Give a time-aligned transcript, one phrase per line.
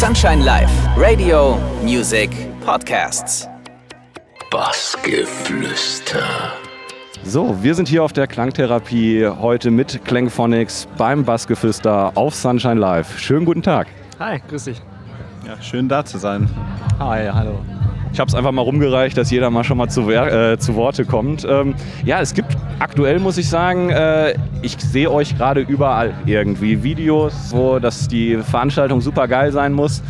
[0.00, 2.30] Sunshine Live, Radio, Music,
[2.64, 3.48] Podcasts.
[4.48, 6.22] Bassgeflüster.
[7.24, 13.18] So, wir sind hier auf der Klangtherapie heute mit Klangphonics beim Bassgeflüster auf Sunshine Live.
[13.18, 13.88] Schönen guten Tag.
[14.20, 14.80] Hi, grüß dich.
[15.44, 16.48] Ja, schön da zu sein.
[17.00, 17.58] Hi, hallo.
[18.12, 21.04] Ich habe es einfach mal rumgereicht, dass jeder mal schon mal zu, äh, zu Worte
[21.04, 21.46] kommt.
[21.48, 26.82] Ähm, ja, es gibt aktuell, muss ich sagen, äh, ich sehe euch gerade überall irgendwie.
[26.82, 30.02] Videos, wo das die Veranstaltung super geil sein muss.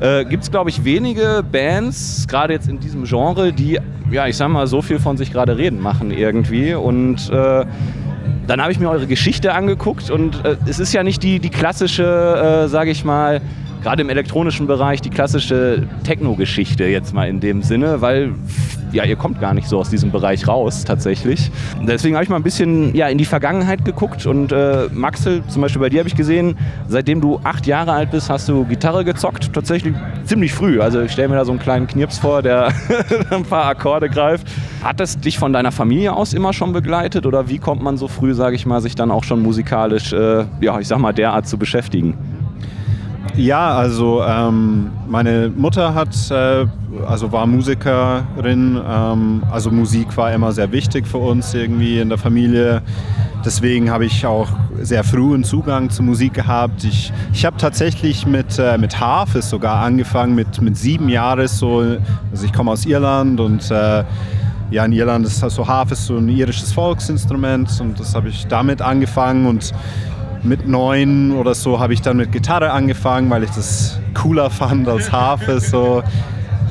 [0.00, 3.78] Äh, gibt es, glaube ich, wenige Bands, gerade jetzt in diesem Genre, die,
[4.10, 6.74] ja, ich sag mal, so viel von sich gerade reden machen irgendwie.
[6.74, 7.64] Und äh,
[8.46, 11.50] dann habe ich mir eure Geschichte angeguckt und äh, es ist ja nicht die, die
[11.50, 13.40] klassische, äh, sage ich mal,
[13.86, 18.32] gerade im elektronischen Bereich die klassische Techno-Geschichte jetzt mal in dem Sinne, weil
[18.90, 21.52] ja, ihr kommt gar nicht so aus diesem Bereich raus tatsächlich.
[21.86, 25.62] Deswegen habe ich mal ein bisschen ja, in die Vergangenheit geguckt und äh, Maxel, zum
[25.62, 26.56] Beispiel bei dir habe ich gesehen,
[26.88, 30.80] seitdem du acht Jahre alt bist, hast du Gitarre gezockt, tatsächlich ziemlich früh.
[30.80, 32.72] Also ich stelle mir da so einen kleinen Knirps vor, der
[33.30, 34.48] ein paar Akkorde greift.
[34.82, 38.08] Hat das dich von deiner Familie aus immer schon begleitet oder wie kommt man so
[38.08, 41.46] früh, sage ich mal, sich dann auch schon musikalisch, äh, ja, ich sag mal, derart
[41.46, 42.35] zu beschäftigen?
[43.36, 46.66] Ja, also ähm, meine Mutter hat, äh,
[47.06, 52.16] also war Musikerin, ähm, also Musik war immer sehr wichtig für uns irgendwie in der
[52.16, 52.80] Familie.
[53.44, 54.48] Deswegen habe ich auch
[54.80, 56.82] sehr früh einen Zugang zur Musik gehabt.
[56.84, 61.80] Ich, ich habe tatsächlich mit, äh, mit Harfe sogar angefangen, mit, mit sieben Jahren so.
[62.30, 64.02] Also ich komme aus Irland und äh,
[64.70, 68.80] ja, in Irland ist so Harfe so ein irisches Volksinstrument und das habe ich damit
[68.80, 69.72] angefangen und
[70.42, 74.88] mit neun oder so habe ich dann mit Gitarre angefangen, weil ich das cooler fand
[74.88, 75.60] als Harfe.
[75.60, 76.02] So.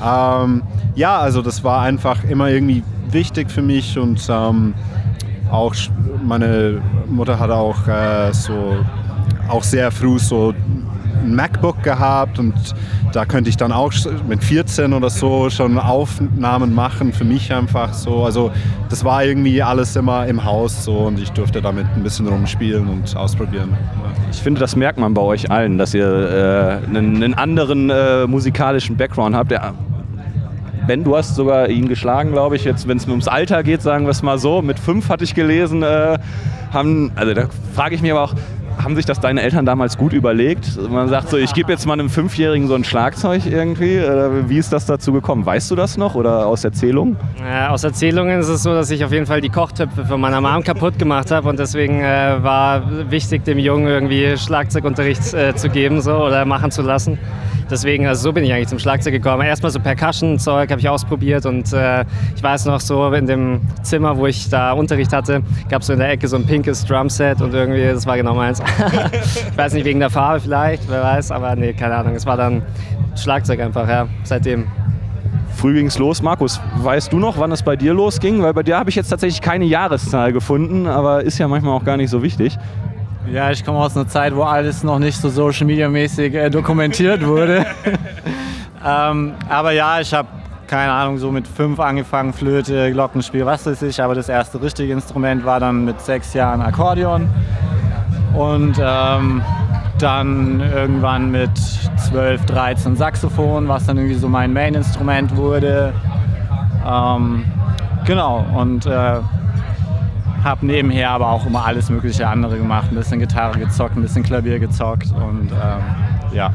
[0.04, 0.64] Ähm,
[0.96, 4.74] ja, also das war einfach immer irgendwie wichtig für mich und ähm,
[5.52, 5.76] auch
[6.24, 8.78] meine Mutter hat auch äh, so
[9.48, 10.54] auch sehr früh so
[11.24, 12.54] ein MacBook gehabt und
[13.14, 13.94] da könnte ich dann auch
[14.28, 18.24] mit 14 oder so schon Aufnahmen machen für mich einfach so.
[18.26, 18.52] Also
[18.90, 22.88] das war irgendwie alles immer im Haus so und ich durfte damit ein bisschen rumspielen
[22.88, 23.78] und ausprobieren.
[24.32, 28.28] Ich finde, das merkt man bei euch allen, dass ihr äh, einen, einen, anderen äh,
[28.28, 29.52] musikalischen Background habt.
[29.52, 29.74] Der,
[30.88, 32.64] Ben, du hast sogar ihn geschlagen, glaube ich.
[32.64, 34.62] Jetzt, wenn es ums Alter geht, sagen wir es mal so.
[34.62, 36.20] Mit fünf hatte ich gelesen, äh,
[36.72, 38.34] haben, also da frage ich mich aber auch,
[38.84, 40.78] haben sich das deine Eltern damals gut überlegt?
[40.90, 44.02] Man sagt so, ich gebe jetzt mal einem Fünfjährigen so ein Schlagzeug irgendwie.
[44.48, 45.46] Wie ist das dazu gekommen?
[45.46, 47.18] Weißt du das noch oder aus Erzählungen?
[47.44, 50.42] Äh, aus Erzählungen ist es so, dass ich auf jeden Fall die Kochtöpfe von meiner
[50.42, 55.70] Mom kaputt gemacht habe und deswegen äh, war wichtig, dem Jungen irgendwie Schlagzeugunterricht äh, zu
[55.70, 57.18] geben so, oder machen zu lassen.
[57.70, 59.42] Deswegen, also so bin ich eigentlich zum Schlagzeug gekommen.
[59.44, 62.06] Erstmal so Percussion-Zeug habe ich ausprobiert und äh,
[62.36, 65.94] ich weiß noch so in dem Zimmer, wo ich da Unterricht hatte, gab es so
[65.94, 68.62] in der Ecke so ein pinkes Drumset und irgendwie, das war genau meins.
[69.52, 72.16] ich weiß nicht, wegen der Farbe vielleicht, wer weiß, aber nee, keine Ahnung.
[72.16, 72.62] Es war dann
[73.16, 74.68] Schlagzeug einfach, ja, seitdem.
[75.56, 76.22] Früh ging es los.
[76.22, 78.44] Markus, weißt du noch, wann es bei dir losging?
[78.44, 81.86] Weil bei dir habe ich jetzt tatsächlich keine Jahreszahl gefunden, aber ist ja manchmal auch
[81.86, 82.58] gar nicht so wichtig.
[83.32, 86.50] Ja, ich komme aus einer Zeit, wo alles noch nicht so Social Media mäßig äh,
[86.50, 87.66] dokumentiert wurde.
[88.86, 90.28] ähm, aber ja, ich habe
[90.68, 94.02] keine Ahnung, so mit fünf angefangen, Flöte, Glockenspiel, was weiß ich.
[94.02, 97.30] Aber das erste richtige Instrument war dann mit sechs Jahren Akkordeon.
[98.36, 99.42] Und ähm,
[100.00, 105.94] dann irgendwann mit 12, 13 Saxophon, was dann irgendwie so mein Main-Instrument wurde.
[106.86, 107.46] Ähm,
[108.06, 109.20] genau, und äh,
[110.46, 112.90] habe nebenher aber auch immer alles mögliche andere gemacht.
[112.92, 116.54] Ein bisschen Gitarre gezockt, ein bisschen Klavier gezockt und ähm, ja.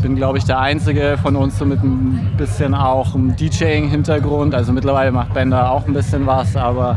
[0.00, 4.54] Bin, glaube ich, der Einzige von uns so mit ein bisschen auch einem DJing-Hintergrund.
[4.54, 6.96] Also mittlerweile macht Bender auch ein bisschen was, aber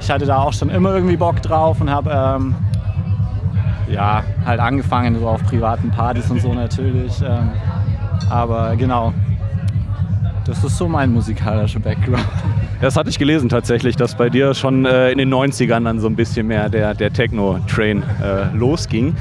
[0.00, 2.54] ich hatte da auch schon immer irgendwie Bock drauf und habe ähm,
[3.90, 7.20] ja, halt angefangen so auf privaten Partys und so natürlich.
[7.20, 7.50] Ähm,
[8.30, 9.12] aber genau,
[10.46, 12.24] das ist so mein musikalischer Background.
[12.80, 16.06] Das hatte ich gelesen tatsächlich, dass bei dir schon äh, in den 90ern dann so
[16.06, 19.16] ein bisschen mehr der, der Techno-Train äh, losging.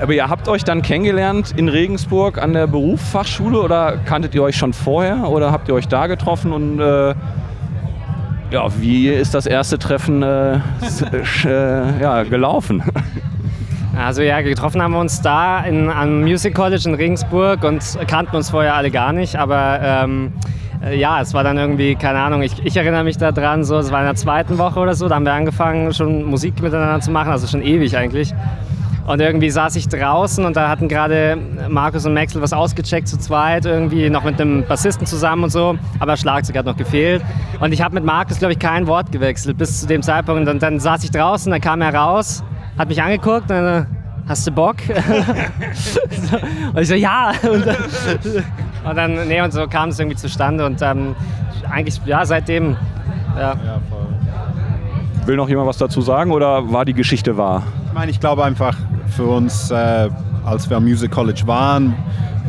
[0.00, 4.56] Aber ihr habt euch dann kennengelernt in Regensburg an der Berufsfachschule oder kanntet ihr euch
[4.56, 7.14] schon vorher oder habt ihr euch da getroffen und äh,
[8.50, 12.82] ja, wie ist das erste Treffen äh, äh, ja, gelaufen?
[13.98, 18.36] Also ja, getroffen haben wir uns da in, am Music College in Regensburg und kannten
[18.36, 20.34] uns vorher alle gar nicht, aber ähm,
[20.84, 23.90] äh, ja, es war dann irgendwie, keine Ahnung, ich, ich erinnere mich daran, so, es
[23.90, 27.10] war in der zweiten Woche oder so, da haben wir angefangen schon Musik miteinander zu
[27.10, 28.34] machen, also schon ewig eigentlich.
[29.06, 31.38] Und irgendwie saß ich draußen und da hatten gerade
[31.68, 35.78] Markus und Maxel was ausgecheckt zu zweit, irgendwie noch mit einem Bassisten zusammen und so,
[36.00, 37.22] aber Schlagzeug hat noch gefehlt.
[37.60, 40.48] Und ich habe mit Markus, glaube ich, kein Wort gewechselt bis zu dem Zeitpunkt.
[40.48, 42.42] Und dann saß ich draußen, dann kam er raus,
[42.76, 43.86] hat mich angeguckt und dann,
[44.28, 44.76] hast du Bock?
[46.74, 47.32] und ich so, ja.
[47.48, 47.76] Und, dann,
[48.88, 51.14] und dann, nee, und so kam es irgendwie zustande und ähm,
[51.70, 52.76] eigentlich, ja, seitdem,
[53.38, 53.54] ja.
[55.26, 57.64] Will noch jemand was dazu sagen oder war die Geschichte wahr?
[57.86, 58.76] Ich meine, ich glaube einfach
[59.08, 60.08] für uns, äh,
[60.44, 61.96] als wir am Music College waren,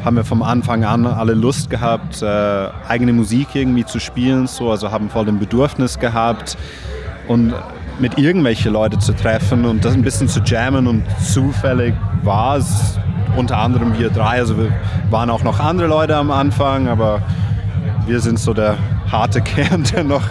[0.05, 4.69] haben wir vom Anfang an alle Lust gehabt, äh, eigene Musik irgendwie zu spielen, so,
[4.69, 6.55] also haben voll den Bedürfnis gehabt
[7.27, 7.53] und
[7.99, 12.99] mit irgendwelche Leute zu treffen und das ein bisschen zu jammen und zufällig war es
[13.37, 14.71] unter anderem wir drei, also wir
[15.09, 17.21] waren auch noch andere Leute am Anfang, aber
[18.07, 18.77] wir sind so der
[19.11, 20.23] harte Kern, der noch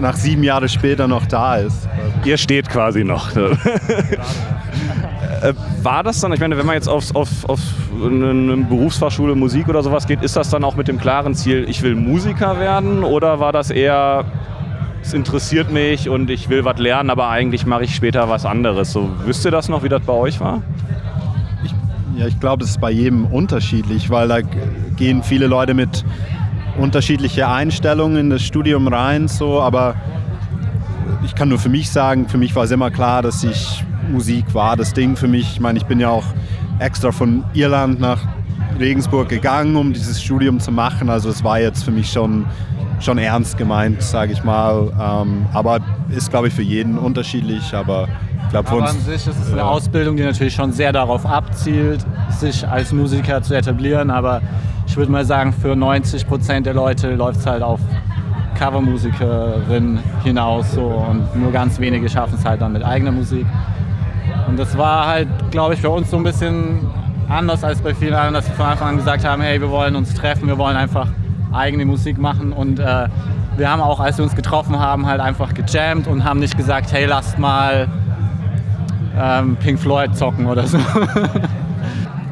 [0.00, 1.88] nach sieben Jahren später noch da ist.
[2.24, 3.34] Ihr steht quasi noch.
[3.34, 3.56] Ne?
[5.42, 7.60] Äh, war das dann, ich meine, wenn man jetzt auf, auf, auf
[8.04, 11.80] eine Berufsfachschule Musik oder sowas geht, ist das dann auch mit dem klaren Ziel, ich
[11.80, 13.04] will Musiker werden?
[13.04, 14.26] Oder war das eher,
[15.02, 18.92] es interessiert mich und ich will was lernen, aber eigentlich mache ich später was anderes?
[18.92, 20.62] So, wisst ihr das noch, wie das bei euch war?
[22.20, 26.04] Ich, ja, ich glaube, das ist bei jedem unterschiedlich, weil da gehen viele Leute mit
[26.76, 29.94] unterschiedlichen Einstellungen in das Studium rein, so, aber
[31.24, 33.82] ich kann nur für mich sagen, für mich war es immer klar, dass ich
[34.12, 35.50] Musik war das Ding für mich.
[35.52, 36.26] Ich meine, ich bin ja auch
[36.78, 38.20] extra von Irland nach
[38.78, 41.08] Regensburg gegangen, um dieses Studium zu machen.
[41.08, 42.44] Also es war jetzt für mich schon,
[43.00, 44.92] schon ernst gemeint, sage ich mal.
[45.00, 45.80] Ähm, aber
[46.10, 47.72] ist, glaube ich, für jeden unterschiedlich.
[47.74, 48.08] Aber
[48.50, 52.66] für Aber an sich ist es eine Ausbildung, die natürlich schon sehr darauf abzielt, sich
[52.66, 54.10] als Musiker zu etablieren.
[54.10, 54.42] Aber
[54.86, 57.80] ich würde mal sagen, für 90 Prozent der Leute läuft es halt auf
[58.58, 60.72] Covermusikerin hinaus.
[60.72, 63.46] So, und nur ganz wenige schaffen es halt dann mit eigener Musik.
[64.48, 66.90] Und das war halt, glaube ich, für uns so ein bisschen
[67.28, 69.94] anders als bei vielen anderen, dass wir von Anfang an gesagt haben, hey, wir wollen
[69.94, 71.06] uns treffen, wir wollen einfach
[71.52, 72.52] eigene Musik machen.
[72.52, 73.08] Und äh,
[73.56, 76.92] wir haben auch, als wir uns getroffen haben, halt einfach gejammt und haben nicht gesagt,
[76.92, 77.88] hey, lasst mal
[79.18, 80.78] ähm, Pink Floyd zocken oder so.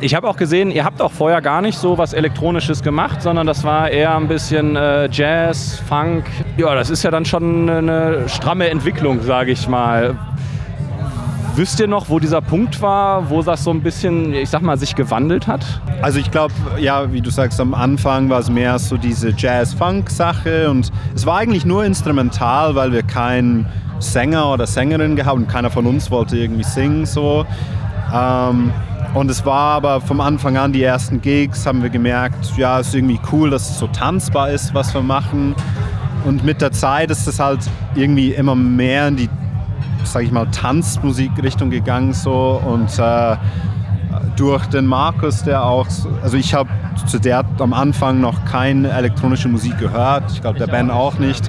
[0.01, 3.49] Ich habe auch gesehen, ihr habt auch vorher gar nicht so was Elektronisches gemacht, sondern
[3.49, 6.25] das war eher ein bisschen äh, Jazz, Funk.
[6.57, 10.17] Ja, das ist ja dann schon eine stramme Entwicklung, sage ich mal.
[11.59, 14.79] Wisst ihr noch, wo dieser Punkt war, wo das so ein bisschen, ich sag mal,
[14.79, 15.67] sich gewandelt hat?
[16.03, 20.71] Also ich glaube, ja, wie du sagst, am Anfang war es mehr so diese Jazz-Funk-Sache
[20.71, 23.67] und es war eigentlich nur instrumental, weil wir keinen
[23.99, 27.45] Sänger oder Sängerin gehabt und keiner von uns wollte irgendwie singen so.
[28.15, 28.71] Ähm,
[29.15, 32.87] und es war aber vom Anfang an, die ersten Gigs, haben wir gemerkt, ja, es
[32.87, 35.57] ist irgendwie cool, dass es so tanzbar ist, was wir machen.
[36.25, 39.29] Und mit der Zeit ist es halt irgendwie immer mehr in die,
[40.13, 42.61] sag ich mal, Tanzmusikrichtung gegangen so.
[42.65, 43.37] Und äh,
[44.37, 45.87] durch den Markus, der auch,
[46.23, 46.71] also ich habe
[47.07, 51.49] zu der am Anfang noch keine elektronische Musik gehört, ich glaube der Ben auch nicht,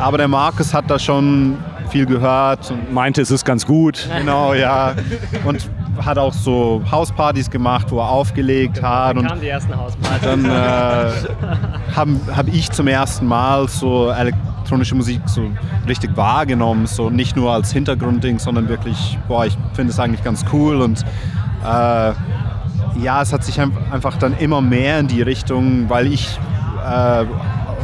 [0.00, 1.56] aber der Markus hat da schon
[1.90, 4.08] viel gehört und Meinte, es ist ganz gut.
[4.16, 4.94] genau, ja,
[5.44, 5.68] und
[6.04, 9.16] hat auch so Hauspartys gemacht, wo er aufgelegt hat.
[9.16, 10.20] und kamen die ersten Hauspartys.
[10.22, 11.12] dann äh,
[11.94, 14.08] habe hab ich zum ersten Mal so
[14.70, 15.50] elektronische Musik so
[15.88, 20.44] richtig wahrgenommen, so nicht nur als Hintergrundding, sondern wirklich, boah, ich finde es eigentlich ganz
[20.52, 21.02] cool und
[21.64, 22.12] äh,
[23.02, 26.38] ja, es hat sich ein- einfach dann immer mehr in die Richtung, weil ich
[26.88, 27.24] äh,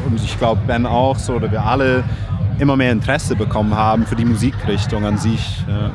[0.06, 2.04] und ich glaube Ben auch so oder wir alle
[2.60, 5.64] immer mehr Interesse bekommen haben für die Musikrichtung an sich.
[5.68, 5.90] Ja, ja.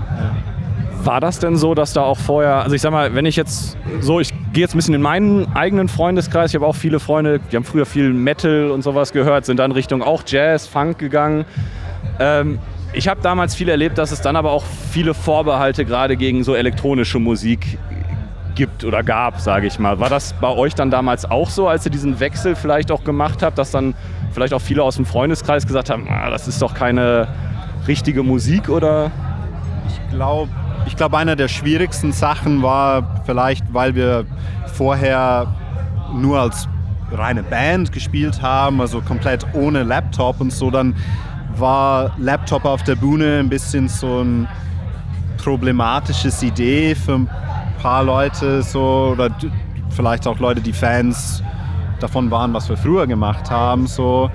[1.03, 3.77] War das denn so, dass da auch vorher, also ich sag mal, wenn ich jetzt
[4.01, 7.39] so, ich gehe jetzt ein bisschen in meinen eigenen Freundeskreis, ich habe auch viele Freunde,
[7.39, 11.45] die haben früher viel Metal und sowas gehört, sind dann Richtung auch Jazz, Funk gegangen.
[12.19, 12.59] Ähm,
[12.93, 16.53] ich habe damals viel erlebt, dass es dann aber auch viele Vorbehalte gerade gegen so
[16.53, 17.79] elektronische Musik
[18.53, 19.99] gibt oder gab, sage ich mal.
[19.99, 23.41] War das bei euch dann damals auch so, als ihr diesen Wechsel vielleicht auch gemacht
[23.41, 23.95] habt, dass dann
[24.33, 27.27] vielleicht auch viele aus dem Freundeskreis gesagt haben, ah, das ist doch keine
[27.87, 29.09] richtige Musik oder?
[29.87, 30.51] Ich glaube,
[30.85, 34.25] ich glaub, einer der schwierigsten Sachen war vielleicht, weil wir
[34.73, 35.47] vorher
[36.13, 36.67] nur als
[37.11, 40.95] reine Band gespielt haben, also komplett ohne Laptop und so, dann
[41.57, 44.47] war Laptop auf der Bühne ein bisschen so ein
[45.37, 47.29] problematisches Idee für ein
[47.81, 49.29] paar Leute so oder
[49.89, 51.43] vielleicht auch Leute, die Fans
[51.99, 54.29] davon waren, was wir früher gemacht haben so.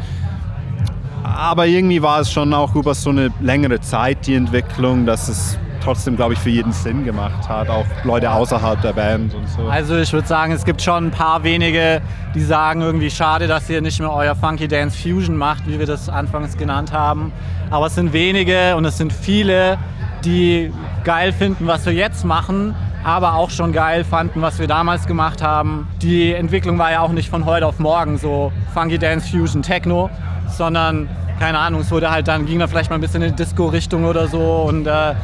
[1.22, 5.58] Aber irgendwie war es schon auch über so eine längere Zeit die Entwicklung, dass es
[5.86, 9.68] trotzdem, glaube ich, für jeden Sinn gemacht hat, auch Leute außerhalb der Band und so.
[9.68, 12.02] Also ich würde sagen, es gibt schon ein paar wenige,
[12.34, 15.86] die sagen irgendwie schade, dass ihr nicht mehr euer Funky Dance Fusion macht, wie wir
[15.86, 17.32] das anfangs genannt haben.
[17.70, 19.78] Aber es sind wenige und es sind viele,
[20.24, 20.72] die
[21.04, 22.74] geil finden, was wir jetzt machen,
[23.04, 25.86] aber auch schon geil fanden, was wir damals gemacht haben.
[26.02, 30.10] Die Entwicklung war ja auch nicht von heute auf morgen so Funky Dance Fusion Techno,
[30.48, 33.36] sondern keine Ahnung, es wurde halt dann ging da vielleicht mal ein bisschen in die
[33.36, 35.14] Disco-Richtung oder so und äh,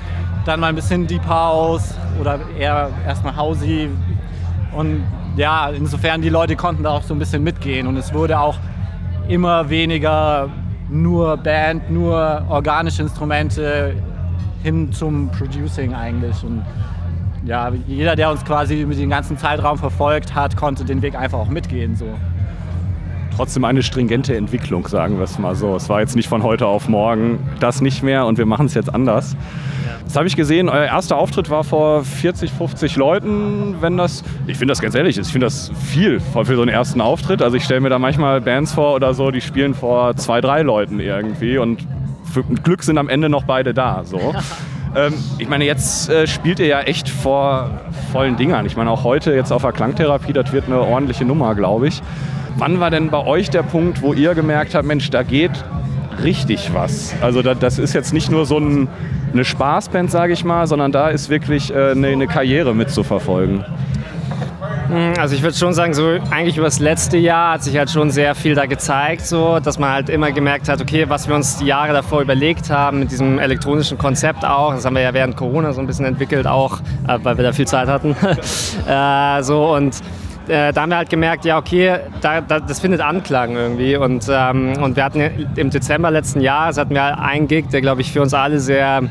[0.45, 3.89] dann mal ein bisschen Deep House oder eher erstmal Housey.
[4.77, 5.05] Und
[5.37, 8.59] ja, insofern die Leute konnten da auch so ein bisschen mitgehen und es wurde auch
[9.29, 10.49] immer weniger
[10.89, 13.95] nur Band, nur organische Instrumente
[14.63, 16.43] hin zum Producing eigentlich.
[16.45, 16.65] Und
[17.45, 21.39] ja, jeder, der uns quasi mit dem ganzen Zeitraum verfolgt hat, konnte den Weg einfach
[21.39, 21.97] auch mitgehen.
[21.97, 22.07] So.
[23.37, 25.75] Trotzdem eine stringente Entwicklung, sagen wir es mal so.
[25.75, 28.75] Es war jetzt nicht von heute auf morgen das nicht mehr und wir machen es
[28.75, 29.37] jetzt anders.
[30.03, 33.77] Jetzt habe ich gesehen, euer erster Auftritt war vor 40, 50 Leuten.
[33.81, 37.01] Wenn das, ich finde das ganz ehrlich, ich finde das viel für so einen ersten
[37.01, 37.41] Auftritt.
[37.41, 40.61] Also ich stelle mir da manchmal Bands vor oder so, die spielen vor zwei, drei
[40.62, 41.87] Leuten irgendwie und
[42.31, 44.03] für Glück sind am Ende noch beide da.
[44.05, 44.19] So.
[44.97, 47.71] ähm, ich meine, jetzt äh, spielt ihr ja echt vor
[48.12, 48.67] vollen Dingern.
[48.67, 52.03] Ich meine, auch heute jetzt auf der Klangtherapie, das wird eine ordentliche Nummer, glaube ich.
[52.56, 55.52] Wann war denn bei euch der Punkt, wo ihr gemerkt habt, Mensch, da geht
[56.23, 57.14] richtig was?
[57.21, 58.88] Also das, das ist jetzt nicht nur so ein,
[59.32, 63.64] eine Spaßband, sage ich mal, sondern da ist wirklich äh, eine, eine Karriere mitzuverfolgen.
[64.88, 67.90] Hm, also ich würde schon sagen, so eigentlich über das letzte Jahr hat sich halt
[67.90, 71.35] schon sehr viel da gezeigt, so dass man halt immer gemerkt hat, okay, was wir
[71.35, 75.14] uns die Jahre davor überlegt haben mit diesem elektronischen Konzept auch, das haben wir ja
[75.14, 78.14] während Corona so ein bisschen entwickelt auch, äh, weil wir da viel Zeit hatten.
[78.87, 79.97] äh, so und
[80.49, 84.27] äh, da haben wir halt gemerkt, ja okay, da, da, das findet Anklang irgendwie und,
[84.31, 88.13] ähm, und wir hatten im Dezember letzten Jahres hatten wir einen Gig, der glaube ich
[88.13, 89.03] für uns alle sehr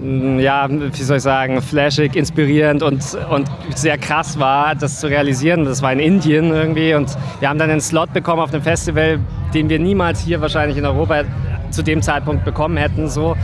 [0.00, 5.06] mm, ja, wie soll ich sagen, flashig, inspirierend und, und sehr krass war, das zu
[5.06, 5.64] realisieren.
[5.64, 9.18] Das war in Indien irgendwie und wir haben dann einen Slot bekommen auf einem Festival,
[9.54, 11.22] den wir niemals hier wahrscheinlich in Europa
[11.70, 13.08] zu dem Zeitpunkt bekommen hätten.
[13.08, 13.36] So.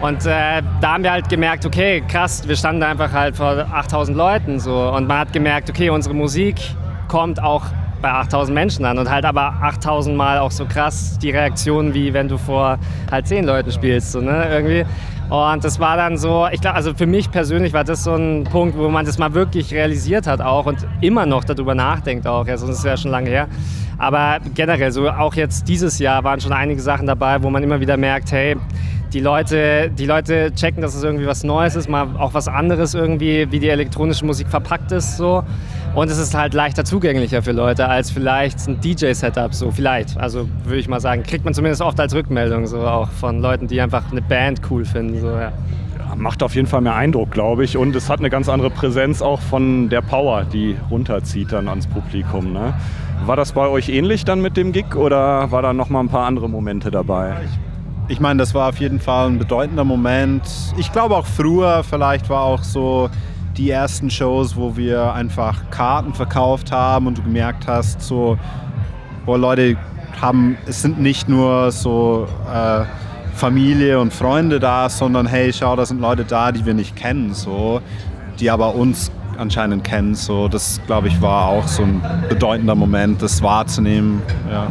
[0.00, 4.16] Und äh, da haben wir halt gemerkt, okay, krass, wir standen einfach halt vor 8000
[4.16, 6.56] Leuten so und man hat gemerkt, okay, unsere Musik
[7.08, 7.62] kommt auch
[8.02, 12.12] bei 8000 Menschen an und halt aber 8000 Mal auch so krass die Reaktion, wie
[12.12, 12.78] wenn du vor
[13.10, 14.84] halt 10 Leuten spielst, so, ne, irgendwie.
[15.28, 18.44] Und das war dann so, ich glaube, also für mich persönlich war das so ein
[18.44, 22.46] Punkt, wo man das mal wirklich realisiert hat auch und immer noch darüber nachdenkt auch,
[22.46, 23.48] ja, sonst ist es ja schon lange her.
[23.98, 27.80] Aber generell, so auch jetzt dieses Jahr waren schon einige Sachen dabei, wo man immer
[27.80, 28.56] wieder merkt, hey,
[29.16, 32.92] die Leute, die Leute checken, dass es irgendwie was Neues ist, mal auch was anderes
[32.92, 35.42] irgendwie, wie die elektronische Musik verpackt ist so.
[35.94, 40.18] Und es ist halt leichter zugänglicher für Leute als vielleicht ein DJ-Setup, so vielleicht.
[40.18, 43.68] Also würde ich mal sagen, kriegt man zumindest oft als Rückmeldung so auch von Leuten,
[43.68, 45.18] die einfach eine Band cool finden.
[45.18, 45.50] So, ja.
[46.14, 47.78] Macht auf jeden Fall mehr Eindruck, glaube ich.
[47.78, 51.86] Und es hat eine ganz andere Präsenz auch von der Power, die runterzieht dann ans
[51.86, 52.52] Publikum.
[52.52, 52.74] Ne?
[53.24, 56.10] War das bei euch ähnlich dann mit dem Gig oder war da noch mal ein
[56.10, 57.34] paar andere Momente dabei?
[58.08, 60.42] Ich meine, das war auf jeden Fall ein bedeutender Moment.
[60.76, 63.10] Ich glaube auch früher vielleicht war auch so
[63.56, 68.38] die ersten Shows, wo wir einfach Karten verkauft haben und du gemerkt hast, so,
[69.24, 69.76] boah, Leute
[70.20, 72.84] haben, es sind nicht nur so äh,
[73.34, 77.34] Familie und Freunde da, sondern hey, schau, da sind Leute da, die wir nicht kennen,
[77.34, 77.80] so,
[78.38, 80.14] die aber uns anscheinend kennen.
[80.14, 84.22] So, das glaube ich war auch so ein bedeutender Moment, das wahrzunehmen.
[84.50, 84.68] Ja.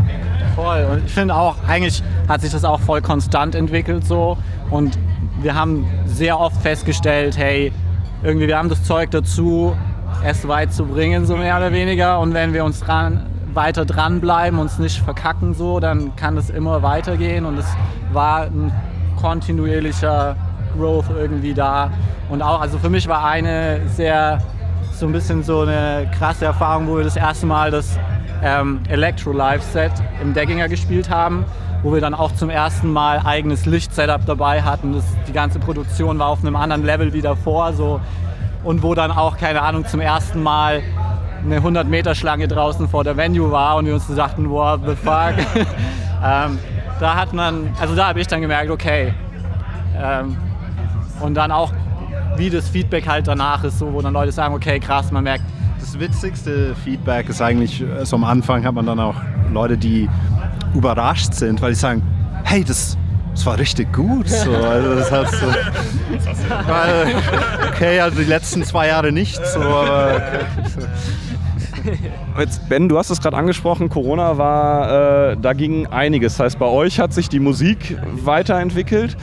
[0.55, 0.87] Voll.
[0.89, 4.37] Und ich finde auch, eigentlich hat sich das auch voll konstant entwickelt so.
[4.69, 4.97] Und
[5.41, 7.71] wir haben sehr oft festgestellt, hey,
[8.23, 9.75] irgendwie wir haben das Zeug dazu,
[10.23, 12.19] es weit zu bringen, so mehr oder weniger.
[12.19, 16.81] Und wenn wir uns dran, weiter dranbleiben, uns nicht verkacken so, dann kann das immer
[16.81, 17.45] weitergehen.
[17.45, 17.67] Und es
[18.13, 18.73] war ein
[19.19, 20.35] kontinuierlicher
[20.77, 21.91] Growth irgendwie da.
[22.29, 24.41] Und auch, also für mich war eine sehr,
[24.93, 27.99] so ein bisschen so eine krasse Erfahrung, wo wir das erste Mal das
[28.45, 31.45] ähm, Electro Live Set im Deckinger gespielt haben,
[31.81, 34.93] wo wir dann auch zum ersten Mal eigenes Lichtsetup dabei hatten.
[34.93, 37.73] Das, die ganze Produktion war auf einem anderen Level wie davor.
[37.73, 37.99] So.
[38.63, 40.83] Und wo dann auch, keine Ahnung, zum ersten Mal
[41.43, 44.81] eine 100 Meter Schlange draußen vor der Venue war und wir uns so dachten, what
[44.85, 45.33] the fuck.
[46.23, 46.59] ähm,
[46.99, 49.13] da hat man, also da habe ich dann gemerkt, okay.
[49.97, 50.37] Ähm,
[51.19, 51.71] und dann auch,
[52.35, 55.43] wie das Feedback halt danach ist, so, wo dann Leute sagen, okay, krass, man merkt,
[55.79, 59.15] das witzigste Feedback ist eigentlich, so am Anfang hat man dann auch
[59.51, 60.09] Leute, die
[60.73, 62.01] überrascht sind, weil die sagen,
[62.43, 62.97] hey, das,
[63.33, 64.27] das war richtig gut.
[64.29, 65.47] So, also das hat so,
[67.67, 70.45] okay, also die letzten zwei Jahre nicht so, aber okay.
[72.39, 76.37] Jetzt, Ben, du hast es gerade angesprochen, Corona war, äh, da ging einiges.
[76.37, 79.15] Das heißt, bei euch hat sich die Musik weiterentwickelt.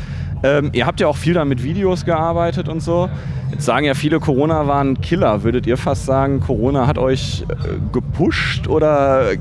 [0.42, 3.08] Ähm, ihr habt ja auch viel da mit Videos gearbeitet und so.
[3.50, 5.42] Jetzt sagen ja viele, Corona war ein Killer.
[5.42, 7.54] Würdet ihr fast sagen, Corona hat euch äh,
[7.92, 9.32] gepusht oder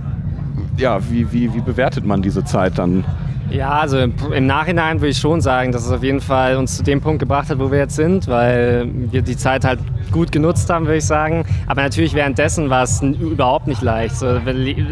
[0.78, 3.04] ja, wie, wie, wie bewertet man diese Zeit dann?
[3.52, 6.84] Ja, also im, Nachhinein würde ich schon sagen, dass es auf jeden Fall uns zu
[6.84, 9.80] dem Punkt gebracht hat, wo wir jetzt sind, weil wir die Zeit halt
[10.12, 11.46] gut genutzt haben, würde ich sagen.
[11.68, 14.40] Aber natürlich währenddessen war es überhaupt nicht leicht, so,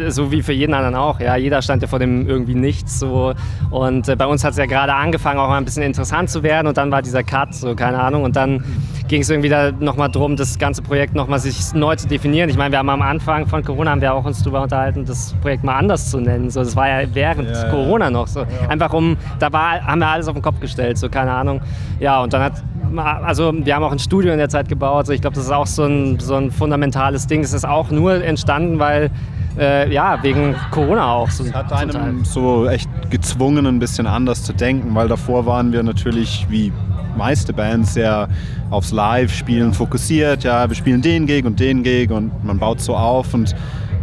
[0.08, 1.20] so, wie für jeden anderen auch.
[1.20, 2.98] Ja, jeder stand ja vor dem irgendwie nichts.
[2.98, 3.32] So.
[3.70, 6.42] Und äh, bei uns hat es ja gerade angefangen, auch mal ein bisschen interessant zu
[6.42, 6.66] werden.
[6.66, 8.24] Und dann war dieser Cut, so keine Ahnung.
[8.24, 8.62] Und dann
[9.10, 12.48] ging es irgendwie da nochmal darum, das ganze Projekt nochmal sich neu zu definieren.
[12.48, 15.34] Ich meine, wir haben am Anfang von Corona haben wir auch uns darüber unterhalten, das
[15.42, 16.48] Projekt mal anders zu nennen.
[16.48, 18.44] So, das war ja während ja, Corona noch so.
[18.68, 21.60] Einfach um, da war, haben wir alles auf den Kopf gestellt, so keine Ahnung.
[21.98, 22.62] Ja, und dann hat,
[22.96, 25.06] also wir haben auch ein Studio in der Zeit gebaut.
[25.06, 27.40] So, ich glaube, das ist auch so ein, so ein fundamentales Ding.
[27.40, 29.10] Es ist auch nur entstanden, weil
[29.58, 31.30] äh, ja, wegen Corona auch.
[31.30, 35.82] So hat einem so echt gezwungen, ein bisschen anders zu denken, weil davor waren wir
[35.82, 36.72] natürlich wie
[37.16, 38.28] meiste Bands sehr
[38.70, 40.44] aufs Live-Spielen fokussiert.
[40.44, 43.54] Ja, wir spielen den Gig und den Gig und man baut so auf und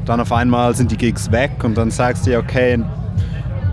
[0.06, 2.80] dann auf einmal sind die Gigs weg und dann sagst du dir, okay,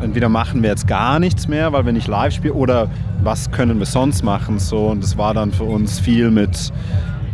[0.03, 2.89] entweder machen wir jetzt gar nichts mehr, weil wir nicht live spielen, oder
[3.23, 4.59] was können wir sonst machen?
[4.59, 6.73] So, und das war dann für uns viel mit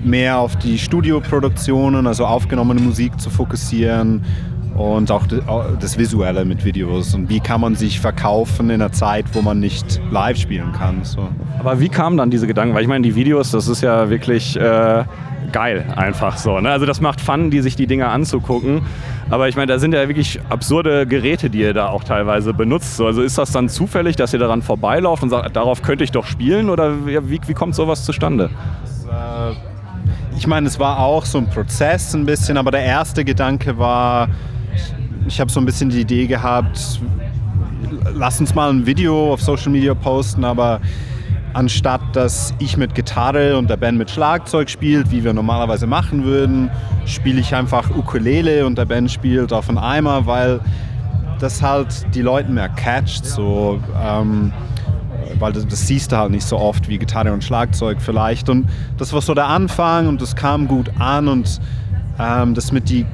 [0.04, 4.22] mehr auf die Studioproduktionen, also aufgenommene Musik zu fokussieren
[4.80, 5.24] und auch
[5.78, 9.60] das Visuelle mit Videos und wie kann man sich verkaufen in einer Zeit, wo man
[9.60, 11.04] nicht live spielen kann.
[11.04, 11.28] So.
[11.58, 12.74] Aber wie kamen dann diese Gedanken?
[12.74, 15.04] Weil ich meine, die Videos, das ist ja wirklich äh,
[15.52, 16.58] geil einfach so.
[16.60, 16.70] Ne?
[16.70, 18.82] Also das macht Fun, die sich die Dinge anzugucken.
[19.28, 23.00] Aber ich meine, da sind ja wirklich absurde Geräte, die ihr da auch teilweise benutzt.
[23.00, 26.24] Also ist das dann zufällig, dass ihr daran vorbeilauft und sagt, darauf könnte ich doch
[26.24, 26.70] spielen?
[26.70, 28.50] Oder wie, wie kommt sowas zustande?
[29.08, 29.52] Äh,
[30.36, 34.28] ich meine, es war auch so ein Prozess ein bisschen, aber der erste Gedanke war,
[35.30, 37.00] ich habe so ein bisschen die Idee gehabt,
[38.14, 40.80] lass uns mal ein Video auf Social Media posten, aber
[41.52, 46.24] anstatt dass ich mit Gitarre und der Band mit Schlagzeug spielt, wie wir normalerweise machen
[46.24, 46.68] würden,
[47.06, 50.60] spiele ich einfach Ukulele und der Band spielt auf einen Eimer, weil
[51.38, 54.52] das halt die Leute mehr catcht, so, ähm,
[55.38, 58.48] weil das, das, siehst du halt nicht so oft wie Gitarre und Schlagzeug vielleicht.
[58.48, 58.68] Und
[58.98, 61.60] das war so der Anfang und das kam gut an und
[62.18, 63.06] ähm, das mit die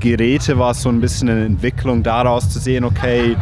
[0.00, 3.36] Geräte war so ein bisschen eine Entwicklung daraus zu sehen, okay,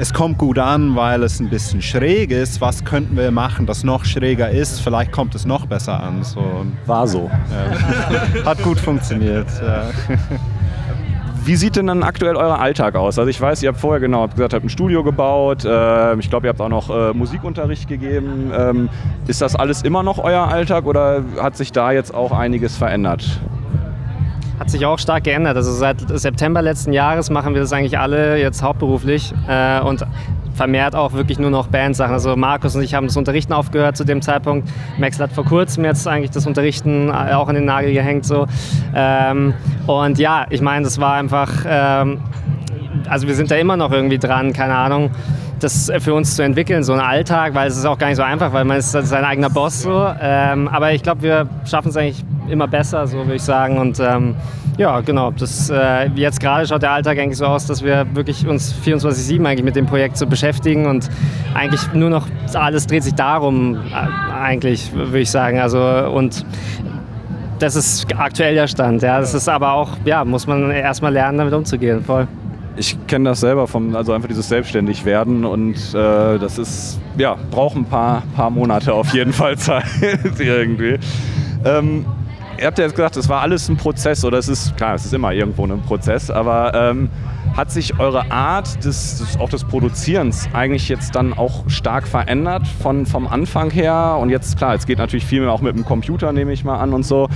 [0.00, 2.62] es kommt gut an, weil es ein bisschen schräg ist.
[2.62, 4.80] Was könnten wir machen, das noch schräger ist?
[4.80, 6.24] Vielleicht kommt es noch besser an.
[6.24, 6.64] So.
[6.86, 7.30] War so.
[7.50, 8.44] Ja.
[8.46, 9.46] Hat gut funktioniert.
[9.60, 9.90] Ja.
[11.44, 13.18] Wie sieht denn dann aktuell euer Alltag aus?
[13.18, 15.64] Also ich weiß, ihr habt vorher genau habt gesagt, habt ein Studio gebaut.
[15.64, 18.52] Äh, ich glaube, ihr habt auch noch äh, Musikunterricht gegeben.
[18.56, 18.88] Ähm,
[19.26, 23.40] ist das alles immer noch euer Alltag oder hat sich da jetzt auch einiges verändert?
[24.60, 25.56] Hat sich auch stark geändert.
[25.56, 30.04] Also seit September letzten Jahres machen wir das eigentlich alle jetzt hauptberuflich äh, und
[30.52, 32.12] vermehrt auch wirklich nur noch Bandsachen.
[32.12, 34.68] Also Markus und ich haben das Unterrichten aufgehört zu dem Zeitpunkt.
[34.98, 38.26] Max hat vor kurzem jetzt eigentlich das Unterrichten äh, auch in den Nagel gehängt.
[38.26, 38.46] So.
[38.94, 39.54] Ähm,
[39.86, 42.20] und ja, ich meine, das war einfach, ähm,
[43.08, 45.10] also wir sind da immer noch irgendwie dran, keine Ahnung
[45.62, 48.22] das für uns zu entwickeln, so einen Alltag, weil es ist auch gar nicht so
[48.22, 50.12] einfach, weil man ist sein eigener Boss so.
[50.20, 53.78] Ähm, aber ich glaube, wir schaffen es eigentlich immer besser, so würde ich sagen.
[53.78, 54.34] Und ähm,
[54.78, 55.30] ja, genau.
[55.30, 59.46] Das, äh, jetzt gerade schaut der Alltag eigentlich so aus, dass wir wirklich uns 24-7
[59.46, 61.08] eigentlich mit dem Projekt so beschäftigen und
[61.54, 65.60] eigentlich nur noch alles dreht sich darum, äh, eigentlich, würde ich sagen.
[65.60, 66.44] Also und
[67.58, 69.02] das ist aktuell der Stand.
[69.02, 69.20] Ja.
[69.20, 72.02] Das ist aber auch, ja, muss man erstmal lernen, damit umzugehen.
[72.02, 72.26] Voll.
[72.76, 77.76] Ich kenne das selber vom, also einfach dieses Selbstständigwerden und äh, das ist, ja, braucht
[77.76, 79.84] ein paar, paar Monate auf jeden Fall Zeit
[80.38, 80.98] irgendwie.
[81.64, 82.06] Ähm,
[82.58, 85.04] ihr habt ja jetzt gesagt, es war alles ein Prozess oder es ist, klar, es
[85.04, 87.10] ist immer irgendwo ein Prozess, aber ähm,
[87.56, 92.66] hat sich eure Art des, des, auch des Produzierens eigentlich jetzt dann auch stark verändert
[92.66, 94.16] von, vom Anfang her?
[94.20, 96.78] Und jetzt, klar, es geht natürlich viel mehr auch mit dem Computer, nehme ich mal
[96.78, 97.28] an und so.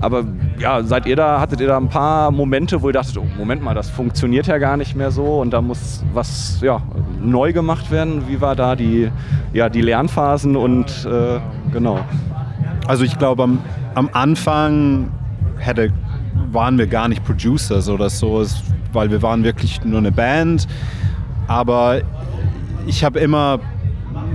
[0.00, 0.24] Aber
[0.58, 3.62] ja, seid ihr da, hattet ihr da ein paar Momente, wo ihr dachtet, oh, Moment
[3.62, 6.80] mal, das funktioniert ja gar nicht mehr so und da muss was ja,
[7.20, 8.28] neu gemacht werden?
[8.28, 9.10] Wie war da die,
[9.52, 11.40] ja, die Lernphasen und äh,
[11.72, 12.00] genau?
[12.86, 13.58] Also ich glaube, am,
[13.94, 15.10] am Anfang
[15.58, 15.92] hätte,
[16.50, 18.44] waren wir gar nicht Producers oder so,
[18.92, 20.66] weil wir waren wirklich nur eine Band.
[21.46, 22.00] Aber
[22.86, 23.60] ich habe immer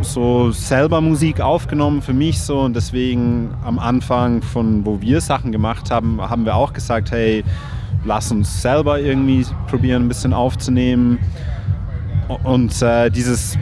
[0.02, 5.52] so selber Musik aufgenommen für mich so und deswegen am Anfang von wo wir Sachen
[5.52, 7.44] gemacht haben, haben wir auch gesagt, hey,
[8.06, 11.20] lass uns selber irgendwie probieren ein bisschen aufzunehmen
[12.44, 13.58] und äh, dieses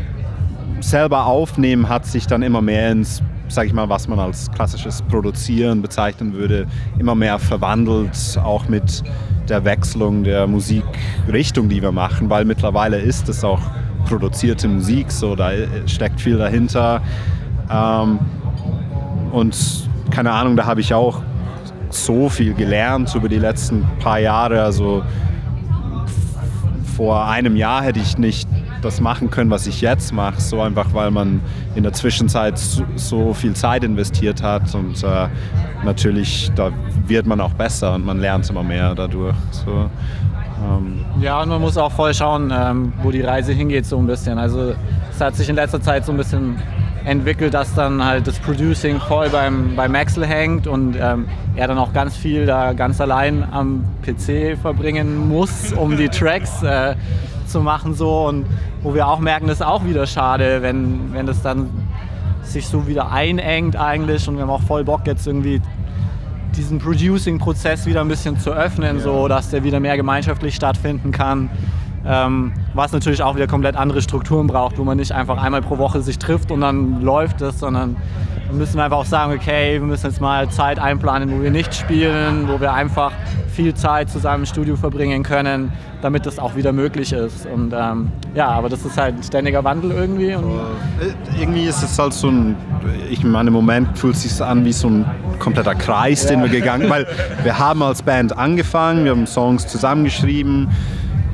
[0.80, 3.21] selber aufnehmen hat sich dann immer mehr ins
[3.53, 9.03] sage ich mal, was man als klassisches Produzieren bezeichnen würde, immer mehr verwandelt, auch mit
[9.49, 13.59] der Wechslung der Musikrichtung, die wir machen, weil mittlerweile ist es auch
[14.05, 15.51] produzierte Musik, so da
[15.85, 17.01] steckt viel dahinter.
[17.69, 18.19] Ähm,
[19.31, 21.21] und keine Ahnung, da habe ich auch
[21.89, 24.61] so viel gelernt über die letzten paar Jahre.
[24.61, 25.03] Also
[26.95, 28.47] vor einem Jahr hätte ich nicht
[28.82, 31.41] das machen können, was ich jetzt mache, so einfach, weil man
[31.76, 35.28] in der Zwischenzeit so, so viel Zeit investiert hat und äh,
[35.84, 36.72] natürlich, da
[37.08, 39.36] wird man auch besser und man lernt immer mehr dadurch.
[39.52, 39.89] So,
[40.62, 41.06] ähm.
[41.22, 44.38] Ja, und man muss auch voll schauen, ähm, wo die Reise hingeht so ein bisschen.
[44.38, 44.74] Also
[45.12, 46.58] es hat sich in letzter Zeit so ein bisschen
[47.06, 51.78] entwickelt, dass dann halt das Producing voll beim, beim Maxel hängt und ähm, er dann
[51.78, 56.96] auch ganz viel da ganz allein am PC verbringen muss, um die Tracks äh,
[57.51, 58.45] zu machen so und
[58.81, 61.69] wo wir auch merken, das ist auch wieder schade, wenn, wenn das dann
[62.43, 65.61] sich so wieder einengt eigentlich und wir haben auch voll Bock jetzt irgendwie
[66.55, 69.03] diesen Producing-Prozess wieder ein bisschen zu öffnen, ja.
[69.03, 71.49] so dass der wieder mehr gemeinschaftlich stattfinden kann.
[72.05, 75.77] Ähm, was natürlich auch wieder komplett andere Strukturen braucht, wo man nicht einfach einmal pro
[75.77, 77.95] Woche sich trifft und dann läuft es, sondern
[78.49, 81.73] wir müssen einfach auch sagen, okay, wir müssen jetzt mal Zeit einplanen, wo wir nicht
[81.73, 83.11] spielen, wo wir einfach
[83.51, 87.45] viel Zeit zusammen im Studio verbringen können, damit das auch wieder möglich ist.
[87.45, 90.31] Und ähm, ja, aber das ist halt ein ständiger Wandel irgendwie.
[90.31, 90.39] Äh,
[91.39, 92.55] irgendwie ist es halt so ein,
[93.09, 95.05] ich meine, im Moment fühlt es sich an wie so ein
[95.39, 96.31] kompletter Kreis, ja.
[96.31, 97.07] den wir gegangen weil
[97.43, 100.69] wir haben als Band angefangen, wir haben Songs zusammengeschrieben,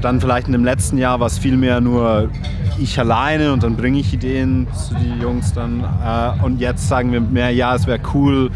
[0.01, 2.29] dann vielleicht in dem letzten Jahr war es viel mehr nur
[2.79, 5.83] ich alleine und dann bringe ich Ideen zu den Jungs dann.
[5.83, 8.51] Äh, und jetzt sagen wir mehr, ja, es wäre cool,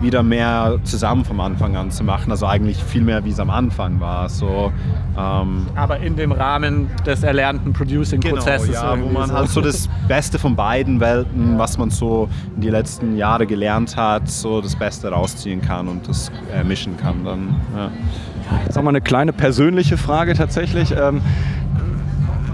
[0.00, 2.30] wieder mehr zusammen vom Anfang an zu machen.
[2.30, 4.28] Also eigentlich viel mehr, wie es am Anfang war.
[4.28, 4.72] So,
[5.18, 8.68] ähm Aber in dem Rahmen des erlernten Producing-Prozesses.
[8.68, 12.60] Genau, ja, wo man halt so das Beste von beiden Welten, was man so in
[12.60, 17.24] die letzten Jahre gelernt hat, so das Beste rausziehen kann und das äh, mischen kann
[17.24, 17.54] dann.
[17.74, 17.90] Ja.
[18.64, 20.94] Jetzt nochmal eine kleine persönliche Frage tatsächlich.
[20.96, 21.20] Ähm,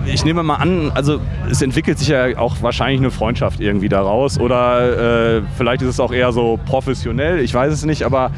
[0.07, 4.39] ich nehme mal an, also es entwickelt sich ja auch wahrscheinlich eine Freundschaft irgendwie daraus
[4.39, 8.31] oder äh, vielleicht ist es auch eher so professionell, ich weiß es nicht, aber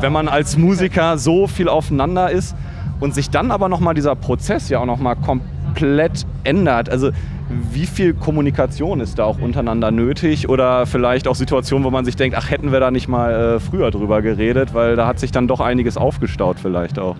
[0.00, 2.56] wenn man als Musiker so viel aufeinander ist
[3.00, 7.10] und sich dann aber nochmal dieser Prozess ja auch nochmal komplett ändert, also
[7.48, 12.16] wie viel Kommunikation ist da auch untereinander nötig oder vielleicht auch Situationen, wo man sich
[12.16, 15.30] denkt, ach hätten wir da nicht mal äh, früher drüber geredet, weil da hat sich
[15.30, 17.16] dann doch einiges aufgestaut vielleicht auch.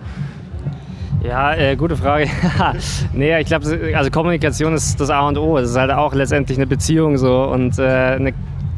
[1.25, 2.27] Ja, äh, gute Frage.
[3.13, 5.57] nee, ich glaube, also Kommunikation ist das A und O.
[5.57, 8.33] Es ist halt auch letztendlich eine Beziehung so und äh, eine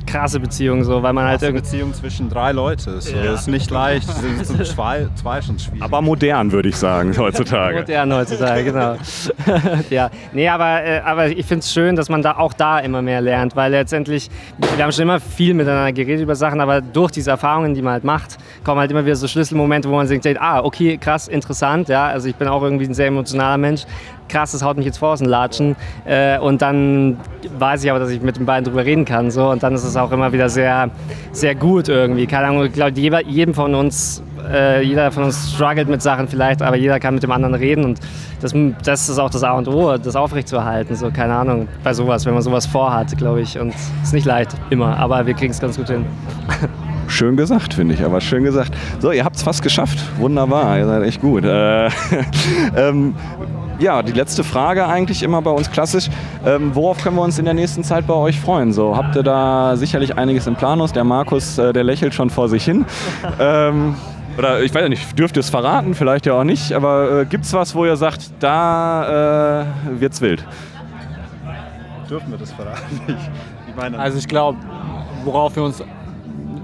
[0.07, 1.61] krasse Beziehung, so, weil man halt irgendwie.
[1.61, 2.99] Beziehung zwischen drei Leuten.
[2.99, 3.15] So.
[3.15, 3.23] Ja.
[3.25, 4.07] Das ist nicht leicht.
[4.07, 5.83] Das sind zwei, zwei schon schwierig.
[5.83, 7.79] Aber modern, würde ich sagen, heutzutage.
[7.79, 8.95] modern heutzutage, genau.
[9.89, 13.01] ja, nee, aber, äh, aber ich finde es schön, dass man da auch da immer
[13.01, 14.29] mehr lernt, weil letztendlich,
[14.75, 17.93] wir haben schon immer viel miteinander geredet über Sachen, aber durch diese Erfahrungen, die man
[17.93, 21.27] halt macht, kommen halt immer wieder so Schlüsselmomente, wo man sich denkt, ah, okay, krass,
[21.27, 23.83] interessant, ja, also ich bin auch irgendwie ein sehr emotionaler Mensch,
[24.27, 25.75] krass, das haut mich jetzt vor aus den Latschen.
[26.05, 27.17] Äh, und dann
[27.57, 29.31] weiß ich aber, dass ich mit den beiden drüber reden kann.
[29.31, 29.49] So.
[29.49, 30.89] Und dann ist es auch immer wieder sehr,
[31.31, 32.27] sehr gut irgendwie.
[32.27, 36.61] Keine Ahnung, ich glaube, jedem von uns, äh, jeder von uns struggelt mit Sachen vielleicht,
[36.61, 37.85] aber jeder kann mit dem anderen reden.
[37.85, 37.99] Und
[38.41, 40.95] das, das ist auch das A und O, das aufrechtzuerhalten.
[40.95, 43.59] So, keine Ahnung, bei sowas, wenn man sowas vorhat, glaube ich.
[43.59, 46.05] Und es ist nicht leicht, immer, aber wir kriegen es ganz gut hin.
[47.07, 48.73] Schön gesagt, finde ich, aber schön gesagt.
[48.99, 49.97] So, ihr habt es fast geschafft.
[50.17, 51.45] Wunderbar, ihr seid echt gut.
[51.45, 51.85] Äh,
[52.75, 53.15] ähm,
[53.79, 56.09] ja, die letzte Frage eigentlich immer bei uns klassisch.
[56.45, 58.73] Ähm, worauf können wir uns in der nächsten Zeit bei euch freuen?
[58.73, 60.93] So, habt ihr da sicherlich einiges im Planus?
[60.93, 62.85] Der Markus, äh, der lächelt schon vor sich hin.
[63.39, 63.95] ähm,
[64.37, 67.25] oder ich weiß ja nicht, dürft ihr es verraten, vielleicht ja auch nicht, aber äh,
[67.25, 70.45] gibt es was, wo ihr sagt, da äh, wird's wild?
[72.09, 73.01] Dürfen wir das verraten?
[73.07, 73.15] Ich,
[73.69, 74.57] ich meine, also ich glaube,
[75.23, 75.83] worauf wir uns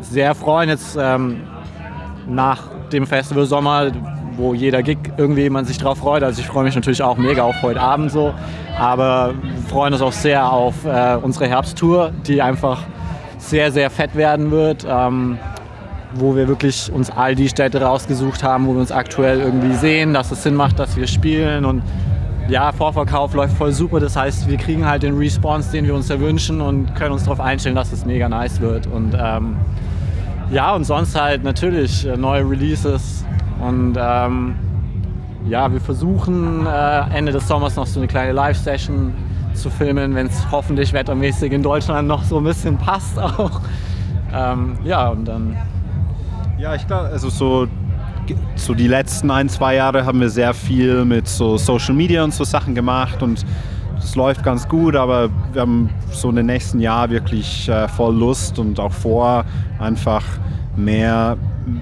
[0.01, 1.41] sehr freuen jetzt ähm,
[2.27, 3.91] nach dem Festival Sommer,
[4.37, 6.23] wo jeder Gig irgendwie man sich drauf freut.
[6.23, 8.33] Also ich freue mich natürlich auch mega auf heute Abend so,
[8.77, 12.81] aber wir freuen uns auch sehr auf äh, unsere Herbsttour, die einfach
[13.37, 14.85] sehr, sehr fett werden wird.
[14.89, 15.37] Ähm,
[16.15, 20.13] wo wir wirklich uns all die Städte rausgesucht haben, wo wir uns aktuell irgendwie sehen,
[20.13, 21.81] dass es Sinn macht, dass wir spielen und
[22.49, 23.99] ja, Vorverkauf läuft voll super.
[23.99, 27.39] Das heißt, wir kriegen halt den Response, den wir uns erwünschen und können uns darauf
[27.39, 28.85] einstellen, dass es mega nice wird.
[28.87, 29.55] Und ähm,
[30.51, 33.23] ja, und sonst halt natürlich äh, neue Releases
[33.67, 34.55] und ähm,
[35.47, 39.13] ja, wir versuchen äh, Ende des Sommers noch so eine kleine Live-Session
[39.53, 43.61] zu filmen, wenn es hoffentlich wettermäßig in Deutschland noch so ein bisschen passt auch.
[44.33, 45.55] Ähm, ja, und dann.
[46.57, 47.67] Ja, ich glaube, also so,
[48.55, 52.33] so die letzten ein, zwei Jahre haben wir sehr viel mit so Social Media und
[52.33, 53.45] so Sachen gemacht und
[53.95, 58.15] das läuft ganz gut, aber wir haben so in den nächsten Jahr wirklich äh, voll
[58.15, 59.45] Lust und auch vor,
[59.79, 60.23] einfach
[60.75, 61.37] mehr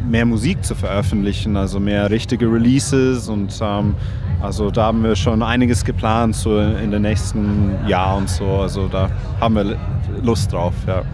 [0.06, 3.96] mehr Musik zu veröffentlichen, also mehr richtige Releases und ähm,
[4.42, 8.46] also da haben wir schon einiges geplant so in den nächsten Jahren und so.
[8.46, 9.78] Also da haben wir
[10.24, 11.04] Lust drauf, ja.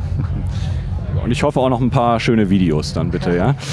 [1.23, 3.55] Und ich hoffe auch noch ein paar schöne Videos dann bitte, ja?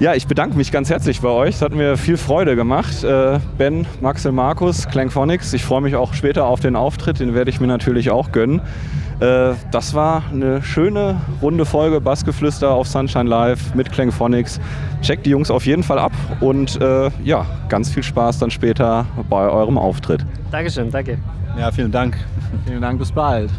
[0.00, 1.54] Ja, ich bedanke mich ganz herzlich bei euch.
[1.54, 3.04] Es hat mir viel Freude gemacht.
[3.04, 5.52] Äh, Ben, Maxel, Markus, Clangphonics.
[5.52, 7.20] Ich freue mich auch später auf den Auftritt.
[7.20, 8.60] Den werde ich mir natürlich auch gönnen.
[9.24, 14.60] Äh, das war eine schöne, runde Folge Bassgeflüster auf Sunshine Live mit Clangphonics.
[15.00, 19.06] Checkt die Jungs auf jeden Fall ab und äh, ja, ganz viel Spaß dann später
[19.30, 20.24] bei eurem Auftritt.
[20.50, 21.18] Dankeschön, danke.
[21.58, 22.18] Ja, vielen Dank.
[22.66, 23.50] Vielen Dank, bis bald.